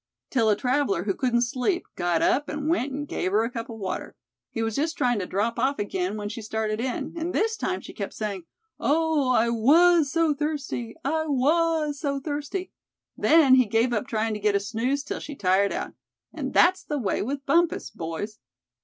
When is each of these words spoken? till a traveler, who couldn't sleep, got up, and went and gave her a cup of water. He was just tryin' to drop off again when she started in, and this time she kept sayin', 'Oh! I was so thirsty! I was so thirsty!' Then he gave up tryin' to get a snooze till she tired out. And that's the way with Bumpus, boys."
till 0.31 0.49
a 0.49 0.55
traveler, 0.55 1.03
who 1.03 1.13
couldn't 1.13 1.43
sleep, 1.43 1.85
got 1.95 2.23
up, 2.23 2.49
and 2.49 2.67
went 2.67 2.91
and 2.91 3.07
gave 3.07 3.31
her 3.31 3.43
a 3.43 3.51
cup 3.51 3.69
of 3.69 3.77
water. 3.77 4.15
He 4.49 4.63
was 4.63 4.75
just 4.75 4.97
tryin' 4.97 5.19
to 5.19 5.27
drop 5.27 5.59
off 5.59 5.77
again 5.77 6.17
when 6.17 6.27
she 6.27 6.41
started 6.41 6.79
in, 6.81 7.13
and 7.15 7.35
this 7.35 7.55
time 7.55 7.81
she 7.81 7.93
kept 7.93 8.15
sayin', 8.15 8.45
'Oh! 8.79 9.29
I 9.29 9.49
was 9.51 10.11
so 10.11 10.33
thirsty! 10.33 10.95
I 11.05 11.27
was 11.27 11.99
so 11.99 12.19
thirsty!' 12.19 12.71
Then 13.15 13.53
he 13.53 13.65
gave 13.67 13.93
up 13.93 14.07
tryin' 14.07 14.33
to 14.33 14.39
get 14.39 14.55
a 14.55 14.59
snooze 14.59 15.03
till 15.03 15.19
she 15.19 15.35
tired 15.35 15.71
out. 15.71 15.93
And 16.33 16.51
that's 16.51 16.83
the 16.83 16.97
way 16.97 17.21
with 17.21 17.45
Bumpus, 17.45 17.91
boys." 17.91 18.39